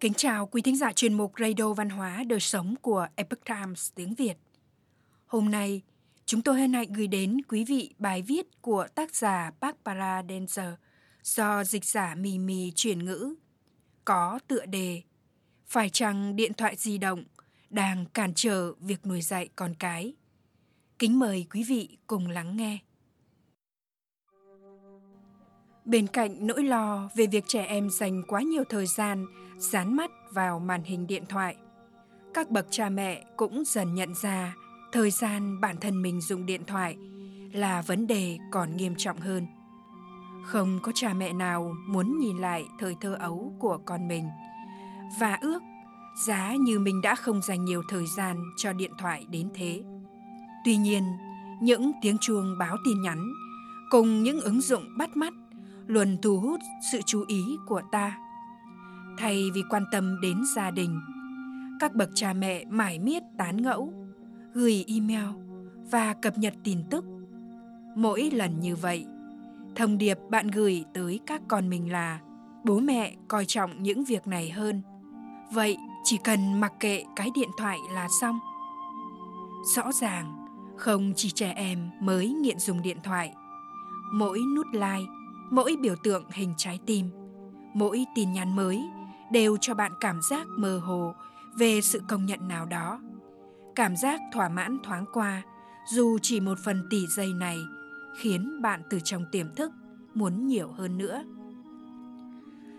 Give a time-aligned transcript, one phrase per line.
[0.00, 3.90] Kính chào quý thính giả chuyên mục Radio Văn hóa Đời Sống của Epoch Times
[3.94, 4.34] tiếng Việt.
[5.26, 5.82] Hôm nay,
[6.26, 10.72] chúng tôi hân hạnh gửi đến quý vị bài viết của tác giả Barbara Denzer
[11.22, 13.34] do dịch giả Mì Mì chuyển ngữ.
[14.04, 15.02] Có tựa đề
[15.66, 17.24] Phải chăng điện thoại di động
[17.70, 20.14] đang cản trở việc nuôi dạy con cái?
[20.98, 22.78] Kính mời quý vị cùng lắng nghe.
[25.84, 29.26] Bên cạnh nỗi lo về việc trẻ em dành quá nhiều thời gian
[29.60, 31.56] dán mắt vào màn hình điện thoại,
[32.34, 34.54] các bậc cha mẹ cũng dần nhận ra
[34.92, 36.96] thời gian bản thân mình dùng điện thoại
[37.52, 39.46] là vấn đề còn nghiêm trọng hơn.
[40.44, 44.28] Không có cha mẹ nào muốn nhìn lại thời thơ ấu của con mình
[45.20, 45.62] và ước
[46.26, 49.82] giá như mình đã không dành nhiều thời gian cho điện thoại đến thế.
[50.64, 51.04] Tuy nhiên,
[51.62, 53.32] những tiếng chuông báo tin nhắn
[53.90, 55.32] cùng những ứng dụng bắt mắt
[55.86, 56.60] luôn thu hút
[56.92, 58.18] sự chú ý của ta.
[59.20, 61.00] Thay vì quan tâm đến gia đình,
[61.80, 63.92] các bậc cha mẹ mải miết tán ngẫu,
[64.54, 65.26] gửi email
[65.90, 67.04] và cập nhật tin tức.
[67.96, 69.06] Mỗi lần như vậy,
[69.76, 72.20] thông điệp bạn gửi tới các con mình là
[72.64, 74.82] bố mẹ coi trọng những việc này hơn.
[75.52, 78.38] Vậy chỉ cần mặc kệ cái điện thoại là xong.
[79.76, 83.34] Rõ ràng, không chỉ trẻ em mới nghiện dùng điện thoại.
[84.12, 85.10] Mỗi nút like
[85.50, 87.10] mỗi biểu tượng hình trái tim
[87.74, 88.84] mỗi tin nhắn mới
[89.32, 91.14] đều cho bạn cảm giác mơ hồ
[91.58, 93.00] về sự công nhận nào đó.
[93.74, 95.42] Cảm giác thỏa mãn thoáng qua,
[95.92, 97.58] dù chỉ một phần tỷ giây này,
[98.18, 99.72] khiến bạn từ trong tiềm thức
[100.14, 101.24] muốn nhiều hơn nữa.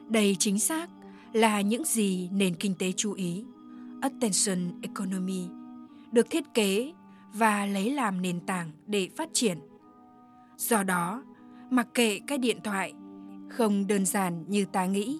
[0.08, 0.90] Đây chính xác
[1.34, 3.46] là những gì nền kinh tế chú ý,
[4.02, 5.48] attention economy,
[6.12, 6.94] được thiết kế
[7.34, 9.58] và lấy làm nền tảng để phát triển.
[10.58, 11.24] Do đó,
[11.70, 12.94] mặc kệ cái điện thoại
[13.50, 15.20] không đơn giản như ta nghĩ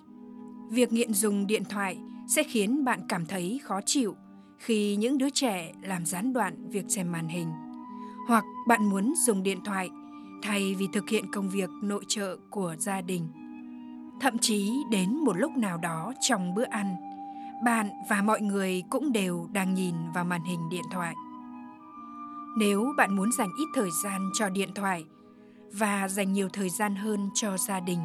[0.72, 4.16] việc nghiện dùng điện thoại sẽ khiến bạn cảm thấy khó chịu
[4.58, 7.52] khi những đứa trẻ làm gián đoạn việc xem màn hình.
[8.28, 9.90] Hoặc bạn muốn dùng điện thoại
[10.44, 13.28] thay vì thực hiện công việc nội trợ của gia đình.
[14.22, 16.96] Thậm chí đến một lúc nào đó trong bữa ăn,
[17.66, 21.16] bạn và mọi người cũng đều đang nhìn vào màn hình điện thoại.
[22.58, 25.06] Nếu bạn muốn dành ít thời gian cho điện thoại
[25.74, 28.00] và dành nhiều thời gian hơn cho gia đình,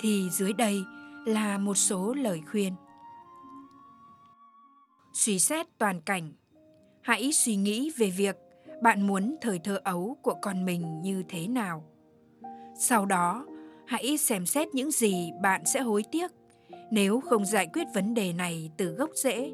[0.00, 0.84] thì dưới đây
[1.26, 2.74] là một số lời khuyên.
[5.12, 6.32] Suy xét toàn cảnh.
[7.02, 8.36] Hãy suy nghĩ về việc
[8.82, 11.84] bạn muốn thời thơ ấu của con mình như thế nào.
[12.78, 13.46] Sau đó,
[13.86, 16.30] hãy xem xét những gì bạn sẽ hối tiếc
[16.90, 19.50] nếu không giải quyết vấn đề này từ gốc rễ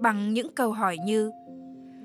[0.00, 1.30] bằng những câu hỏi như,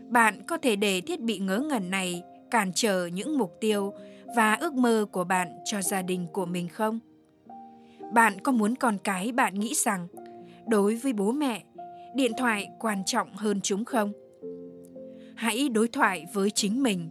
[0.10, 3.94] bạn có thể để thiết bị ngớ ngẩn này cản trở những mục tiêu
[4.36, 7.00] và ước mơ của bạn cho gia đình của mình không?
[8.14, 10.08] Bạn có muốn con cái bạn nghĩ rằng,
[10.68, 11.64] đối với bố mẹ,
[12.16, 14.12] điện thoại quan trọng hơn chúng không?
[15.36, 17.10] Hãy đối thoại với chính mình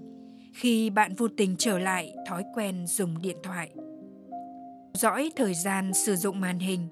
[0.54, 3.70] khi bạn vô tình trở lại thói quen dùng điện thoại.
[4.94, 6.88] Dõi thời gian sử dụng màn hình.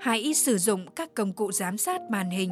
[0.00, 2.50] Hãy sử dụng các công cụ giám sát màn hình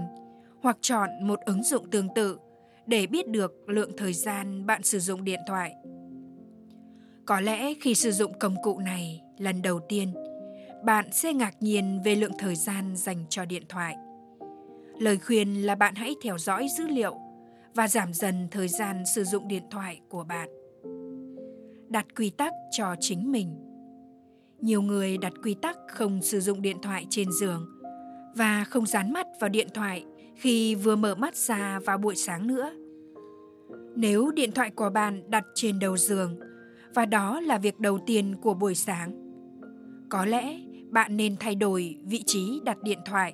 [0.62, 2.38] hoặc chọn một ứng dụng tương tự
[2.86, 5.75] để biết được lượng thời gian bạn sử dụng điện thoại
[7.30, 10.14] có lẽ khi sử dụng công cụ này lần đầu tiên,
[10.84, 13.96] bạn sẽ ngạc nhiên về lượng thời gian dành cho điện thoại.
[14.98, 17.16] Lời khuyên là bạn hãy theo dõi dữ liệu
[17.74, 20.48] và giảm dần thời gian sử dụng điện thoại của bạn.
[21.88, 23.56] Đặt quy tắc cho chính mình.
[24.60, 27.68] Nhiều người đặt quy tắc không sử dụng điện thoại trên giường
[28.36, 30.04] và không dán mắt vào điện thoại
[30.36, 32.72] khi vừa mở mắt ra vào buổi sáng nữa.
[33.97, 36.50] Nếu điện thoại của bạn đặt trên đầu giường
[36.95, 39.12] và đó là việc đầu tiên của buổi sáng.
[40.09, 40.59] Có lẽ
[40.91, 43.33] bạn nên thay đổi vị trí đặt điện thoại.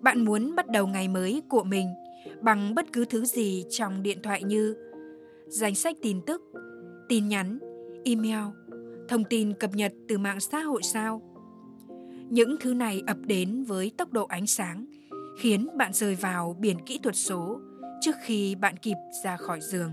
[0.00, 1.88] Bạn muốn bắt đầu ngày mới của mình
[2.40, 4.76] bằng bất cứ thứ gì trong điện thoại như
[5.46, 6.42] danh sách tin tức,
[7.08, 7.58] tin nhắn,
[8.04, 8.44] email,
[9.08, 11.22] thông tin cập nhật từ mạng xã hội sao.
[12.30, 14.86] Những thứ này ập đến với tốc độ ánh sáng,
[15.38, 17.60] khiến bạn rơi vào biển kỹ thuật số
[18.00, 19.90] trước khi bạn kịp ra khỏi giường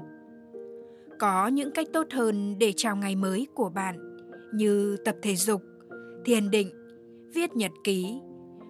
[1.19, 4.18] có những cách tốt hơn để chào ngày mới của bạn,
[4.54, 5.62] như tập thể dục,
[6.25, 6.69] thiền định,
[7.34, 8.19] viết nhật ký,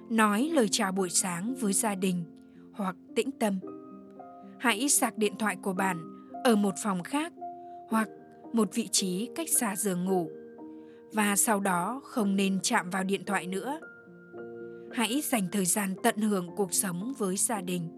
[0.10, 2.24] nói lời chào buổi sáng với gia đình
[2.74, 3.60] hoặc tĩnh tâm.
[4.60, 5.98] Hãy sạc điện thoại của bạn
[6.44, 7.34] ở một phòng khác
[7.90, 8.10] hoặc
[8.54, 10.30] một vị trí cách xa giường ngủ.
[11.14, 13.80] Và sau đó không nên chạm vào điện thoại nữa.
[14.92, 17.90] Hãy dành thời gian tận hưởng cuộc sống với gia đình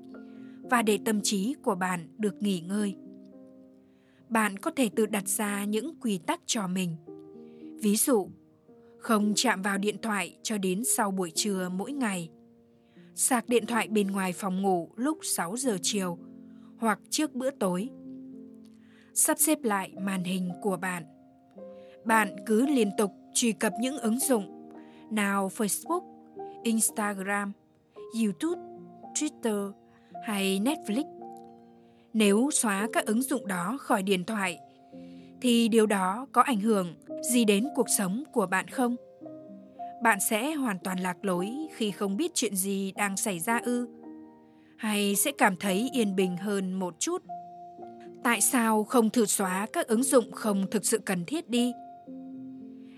[0.70, 2.96] và để tâm trí của bạn được nghỉ ngơi
[4.30, 6.96] bạn có thể tự đặt ra những quy tắc cho mình
[7.82, 8.28] ví dụ
[8.98, 12.30] Không chạm vào điện thoại cho đến sau buổi trưa mỗi ngày.
[13.16, 16.18] Sạc điện thoại bên ngoài phòng ngủ lúc 6 giờ chiều
[16.78, 17.90] hoặc trước bữa tối.
[19.14, 21.04] Sắp xếp lại màn hình của bạn.
[22.06, 24.72] Bạn cứ liên tục truy cập những ứng dụng
[25.12, 26.02] nào Facebook,
[26.64, 27.52] Instagram,
[28.24, 28.62] YouTube,
[29.14, 29.72] Twitter
[30.24, 31.19] hay Netflix.
[32.14, 34.60] Nếu xóa các ứng dụng đó khỏi điện thoại
[35.42, 36.96] thì điều đó có ảnh hưởng
[37.32, 38.96] gì đến cuộc sống của bạn không?
[40.04, 43.88] Bạn sẽ hoàn toàn lạc lối khi không biết chuyện gì đang xảy ra ư?
[44.78, 47.24] Hay sẽ cảm thấy yên bình hơn một chút?
[48.24, 51.72] Tại sao không thử xóa các ứng dụng không thực sự cần thiết đi?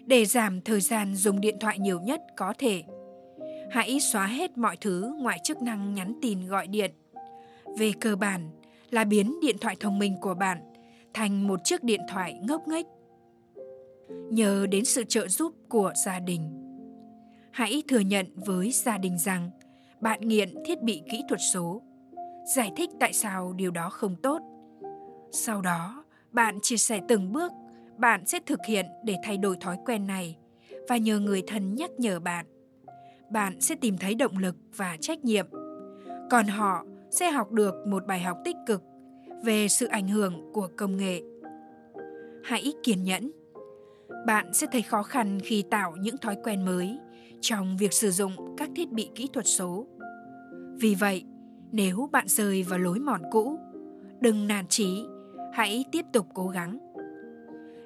[0.05, 2.83] Để giảm thời gian dùng điện thoại nhiều nhất có thể,
[3.71, 6.91] hãy xóa hết mọi thứ ngoài chức năng nhắn tin gọi điện.
[7.77, 8.49] Về cơ bản
[8.91, 10.73] là biến điện thoại thông minh của bạn
[11.13, 12.85] thành một chiếc điện thoại ngốc nghếch.
[14.09, 16.51] Nhờ đến sự trợ giúp của gia đình.
[17.51, 19.49] Hãy thừa nhận với gia đình rằng
[19.99, 21.81] bạn nghiện thiết bị kỹ thuật số.
[22.55, 24.41] Giải thích tại sao điều đó không tốt.
[25.31, 27.51] Sau đó, bạn chia sẻ từng bước
[27.97, 30.37] bạn sẽ thực hiện để thay đổi thói quen này
[30.89, 32.45] và nhờ người thân nhắc nhở bạn.
[33.31, 35.47] Bạn sẽ tìm thấy động lực và trách nhiệm.
[36.29, 38.83] Còn họ sẽ học được một bài học tích cực
[39.43, 41.21] về sự ảnh hưởng của công nghệ.
[42.43, 43.31] Hãy kiên nhẫn.
[44.27, 46.99] Bạn sẽ thấy khó khăn khi tạo những thói quen mới
[47.41, 49.87] trong việc sử dụng các thiết bị kỹ thuật số.
[50.79, 51.23] Vì vậy,
[51.71, 53.59] nếu bạn rơi vào lối mòn cũ,
[54.19, 55.05] đừng nản chí,
[55.53, 56.91] hãy tiếp tục cố gắng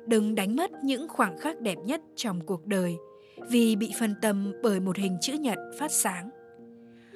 [0.07, 2.95] đừng đánh mất những khoảng khắc đẹp nhất trong cuộc đời
[3.49, 6.29] vì bị phân tâm bởi một hình chữ nhật phát sáng